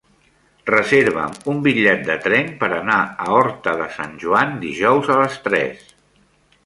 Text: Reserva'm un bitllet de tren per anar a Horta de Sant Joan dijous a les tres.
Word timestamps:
Reserva'm 0.69 1.35
un 1.51 1.59
bitllet 1.67 2.01
de 2.07 2.15
tren 2.23 2.49
per 2.63 2.69
anar 2.77 2.97
a 3.25 3.29
Horta 3.37 3.75
de 3.83 3.87
Sant 3.99 4.17
Joan 4.25 4.57
dijous 4.65 5.13
a 5.13 5.19
les 5.21 5.39
tres. 5.51 5.85